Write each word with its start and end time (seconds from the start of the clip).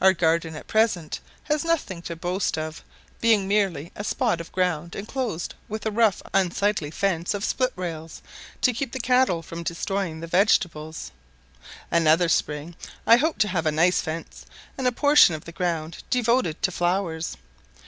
Our 0.00 0.12
garden 0.12 0.54
at 0.54 0.68
present 0.68 1.18
has 1.42 1.64
nothing 1.64 2.02
to 2.02 2.14
boast 2.14 2.56
of, 2.56 2.84
being 3.20 3.48
merely 3.48 3.90
a 3.96 4.04
spot 4.04 4.40
of 4.40 4.52
ground 4.52 4.94
enclosed 4.94 5.56
with 5.68 5.84
a 5.84 5.90
rough 5.90 6.22
unsightly 6.32 6.92
fence 6.92 7.34
of 7.34 7.44
split 7.44 7.72
rails 7.74 8.22
to 8.60 8.72
keep 8.72 8.92
the 8.92 9.00
cattle 9.00 9.42
from 9.42 9.64
destroying 9.64 10.20
the 10.20 10.28
vegetables. 10.28 11.10
Another 11.90 12.28
spring, 12.28 12.76
I 13.08 13.16
hope 13.16 13.38
to 13.38 13.48
have 13.48 13.66
a 13.66 13.72
nice 13.72 14.00
fence, 14.00 14.46
and 14.78 14.86
a 14.86 14.92
portion 14.92 15.34
of 15.34 15.46
the 15.46 15.50
ground 15.50 16.04
devoted 16.10 16.62
to 16.62 16.70
flowers. 16.70 17.36